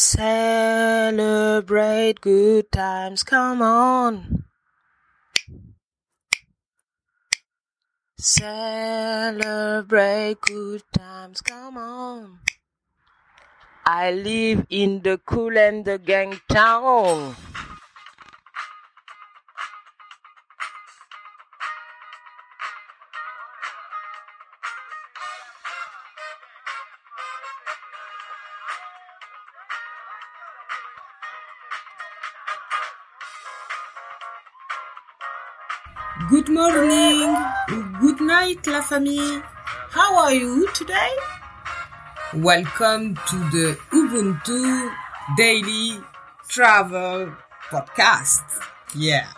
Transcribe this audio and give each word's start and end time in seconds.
Celebrate 0.00 1.90
good 2.20 2.70
times, 2.70 3.24
come 3.24 3.60
on. 3.60 4.44
Celebrate 8.16 9.20
good 10.40 10.84
times, 10.96 11.40
come 11.40 11.76
on. 11.78 12.38
I 13.84 14.12
live 14.12 14.66
in 14.70 15.02
the 15.02 15.18
Kool 15.18 15.58
and 15.58 15.84
the 15.84 15.98
Gang 15.98 16.40
town. 16.48 17.34
Good 36.26 36.48
morning, 36.48 37.30
good 38.00 38.20
night 38.20 38.66
la 38.66 38.82
famille. 38.82 39.40
How 39.94 40.18
are 40.18 40.34
you 40.34 40.66
today? 40.74 41.14
Welcome 42.34 43.14
to 43.14 43.36
the 43.54 43.78
Ubuntu 43.94 44.90
Daily 45.36 46.02
Travel 46.48 47.30
Podcast. 47.70 48.42
Yeah. 48.96 49.30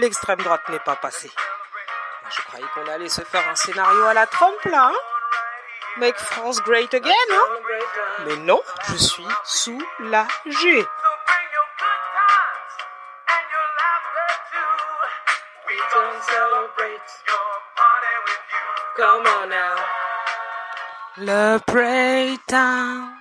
L'extrême 0.00 0.38
droite 0.40 0.66
n'est 0.70 0.78
pas 0.80 0.96
passée. 0.96 1.30
Je 2.30 2.40
croyais 2.42 2.66
qu'on 2.74 2.86
allait 2.90 3.08
se 3.08 3.22
faire 3.22 3.48
un 3.48 3.54
scénario 3.54 4.04
à 4.04 4.14
la 4.14 4.26
Trump 4.26 4.62
là, 4.64 4.90
hein 4.92 4.98
Make 5.98 6.18
France 6.18 6.60
great 6.62 6.92
again, 6.92 7.12
hein 7.30 7.44
Mais 8.26 8.36
non, 8.36 8.60
je 8.88 8.96
suis 8.96 9.26
soulagée. 9.44 10.86
Come 18.96 19.26
on 19.26 19.48
now. 19.48 19.74
Le 21.16 21.58
pray 21.66 22.38
time 22.46 23.14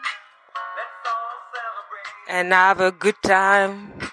and 2.29 2.53
have 2.53 2.79
a 2.79 2.91
good 2.91 3.15
time. 3.21 4.12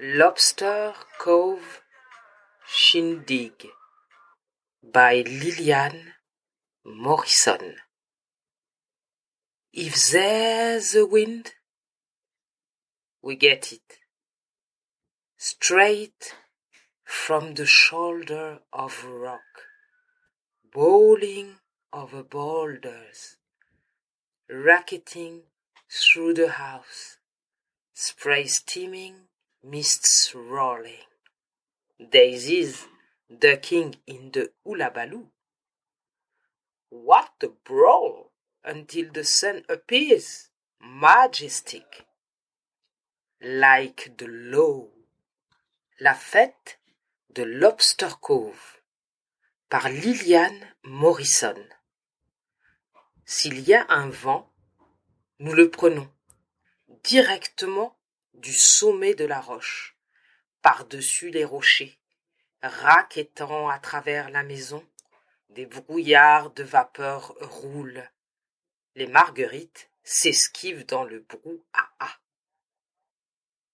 Lobster 0.00 0.94
Cove 1.18 1.82
Shindig 2.66 3.66
by 4.82 5.22
Lillian 5.26 6.14
Morrison. 6.84 7.76
If 9.72 10.10
there's 10.10 10.94
a 10.94 11.04
wind, 11.04 11.52
we 13.22 13.36
get 13.36 13.72
it. 13.72 13.98
Straight 15.36 16.34
from 17.04 17.54
the 17.54 17.66
shoulder 17.66 18.60
of 18.72 19.04
rock, 19.04 19.66
bowling 20.72 21.56
over 21.92 22.22
boulders, 22.22 23.36
racketing 24.48 25.42
through 25.90 26.34
the 26.34 26.50
house, 26.50 27.18
spray 27.94 28.44
steaming, 28.46 29.14
mists 29.64 30.32
rolling, 30.34 31.08
daisies 32.10 32.86
ducking 33.36 33.96
in 34.06 34.30
the 34.32 34.50
hullabaloo. 34.64 35.26
What 36.90 37.32
a 37.42 37.48
brawl 37.48 38.32
until 38.64 39.10
the 39.12 39.24
sun 39.24 39.62
appears, 39.68 40.48
majestic, 40.80 42.06
like 43.40 44.12
the 44.18 44.26
law. 44.28 44.86
La 46.00 46.14
fête 46.14 46.78
de 47.32 47.44
Lobster 47.44 48.10
Cove 48.20 48.78
par 49.68 49.88
Liliane 49.90 50.74
Morrison. 50.84 51.66
S'il 53.30 53.60
y 53.60 53.74
a 53.74 53.84
un 53.90 54.08
vent, 54.08 54.50
nous 55.38 55.52
le 55.52 55.70
prenons 55.70 56.10
directement 57.04 57.94
du 58.32 58.54
sommet 58.54 59.14
de 59.14 59.26
la 59.26 59.38
roche, 59.38 59.98
par-dessus 60.62 61.28
les 61.28 61.44
rochers, 61.44 61.98
raquettant 62.62 63.68
à 63.68 63.78
travers 63.80 64.30
la 64.30 64.44
maison, 64.44 64.82
des 65.50 65.66
brouillards 65.66 66.52
de 66.52 66.62
vapeur 66.62 67.34
roulent. 67.42 68.10
Les 68.94 69.06
marguerites 69.06 69.90
s'esquivent 70.04 70.86
dans 70.86 71.04
le 71.04 71.20
brouhaha. 71.20 72.18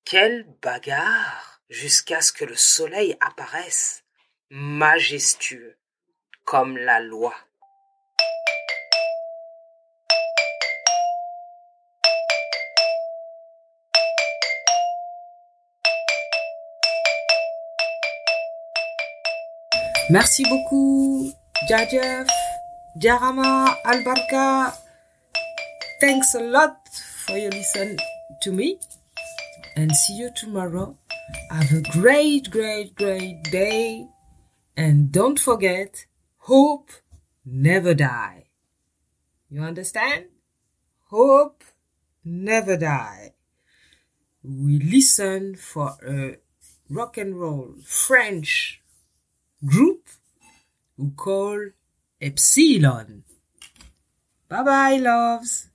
Quelle 0.04 0.48
bagarre 0.62 1.62
jusqu'à 1.71 2.22
ce 2.22 2.32
que 2.32 2.44
le 2.44 2.56
soleil 2.56 3.16
apparaisse, 3.21 4.03
majestueux 4.50 5.76
comme 6.42 6.76
la 6.76 6.98
loi. 6.98 7.36
Merci 20.10 20.44
beaucoup, 20.44 21.32
Jajef, 21.66 22.28
Jarama, 22.98 23.75
Albarka. 23.87 24.75
Thanks 25.98 26.34
a 26.34 26.41
lot 26.41 26.76
for 27.25 27.38
your 27.38 27.50
listen 27.50 27.97
to 28.42 28.53
me 28.53 28.78
and 29.76 29.91
see 29.91 30.19
you 30.19 30.31
tomorrow. 30.37 30.98
Have 31.50 31.72
a 31.72 31.81
great, 31.91 32.50
great, 32.50 32.94
great 32.94 33.44
day. 33.44 34.06
And 34.76 35.10
don't 35.10 35.41
forget, 35.41 36.04
hope 36.36 36.91
never 37.47 37.94
die. 37.94 38.48
You 39.48 39.62
understand? 39.62 40.26
Hope 41.09 41.65
never 42.22 42.76
die. 42.76 43.32
We 44.42 44.78
listen 44.81 45.56
for 45.56 45.97
a 46.06 46.36
rock 46.91 47.16
and 47.16 47.41
roll 47.41 47.76
French 47.86 48.82
group 49.65 49.94
who 50.97 51.10
call 51.12 51.71
Epsilon. 52.21 53.25
Bye 54.49 54.62
bye, 54.62 54.97
loves. 54.97 55.69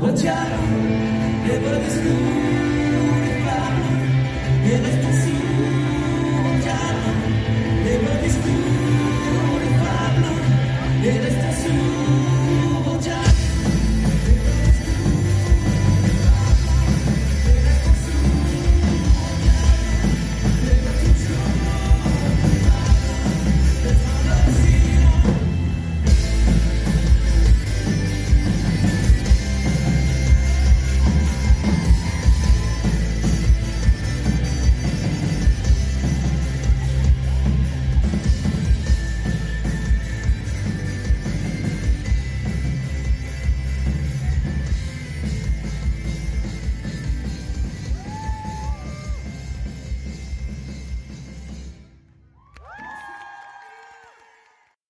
Rodeado, 0.00 0.62
levando 1.46 1.86
escuro. 1.88 2.47